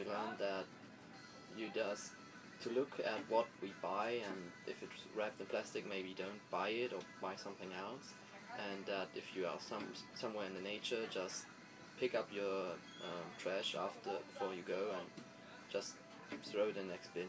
we 0.00 0.10
learn 0.10 0.34
that 0.38 0.64
you 1.56 1.68
just 1.74 2.12
to 2.62 2.70
look 2.70 3.00
at 3.04 3.18
what 3.28 3.46
we 3.62 3.72
buy 3.82 4.20
and 4.26 4.36
if 4.66 4.82
it's 4.82 5.04
wrapped 5.16 5.40
in 5.40 5.46
plastic 5.46 5.88
maybe 5.88 6.14
don't 6.16 6.40
buy 6.50 6.68
it 6.68 6.92
or 6.92 7.00
buy 7.20 7.34
something 7.36 7.68
else. 7.78 8.14
And 8.58 8.84
that 8.86 9.08
if 9.14 9.34
you 9.34 9.46
are 9.46 9.58
some 9.60 9.84
somewhere 10.14 10.46
in 10.46 10.54
the 10.54 10.60
nature 10.60 11.04
just 11.10 11.44
pick 11.98 12.14
up 12.14 12.28
your 12.32 12.72
um, 13.04 13.26
trash 13.38 13.74
after 13.74 14.10
before 14.32 14.54
you 14.54 14.62
go 14.66 14.92
and 14.98 15.24
just 15.70 15.94
throw 16.44 16.64
it 16.64 16.76
in 16.76 16.86
the 16.86 16.92
next 16.92 17.12
bin. 17.14 17.28